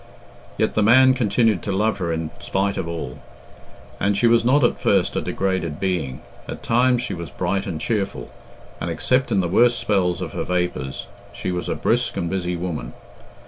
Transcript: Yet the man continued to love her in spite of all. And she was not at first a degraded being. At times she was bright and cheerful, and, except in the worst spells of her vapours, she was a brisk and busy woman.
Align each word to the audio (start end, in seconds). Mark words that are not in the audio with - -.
Yet 0.57 0.73
the 0.73 0.81
man 0.81 1.13
continued 1.13 1.61
to 1.61 1.71
love 1.71 1.99
her 1.99 2.11
in 2.11 2.31
spite 2.39 2.75
of 2.75 2.87
all. 2.87 3.19
And 3.99 4.17
she 4.17 4.25
was 4.25 4.43
not 4.43 4.63
at 4.63 4.81
first 4.81 5.15
a 5.15 5.21
degraded 5.21 5.79
being. 5.79 6.21
At 6.47 6.63
times 6.63 7.03
she 7.03 7.13
was 7.13 7.29
bright 7.29 7.67
and 7.67 7.79
cheerful, 7.79 8.31
and, 8.79 8.89
except 8.89 9.31
in 9.31 9.41
the 9.41 9.47
worst 9.47 9.77
spells 9.77 10.19
of 10.19 10.31
her 10.33 10.43
vapours, 10.43 11.05
she 11.33 11.51
was 11.51 11.69
a 11.69 11.75
brisk 11.75 12.17
and 12.17 12.31
busy 12.31 12.55
woman. 12.55 12.93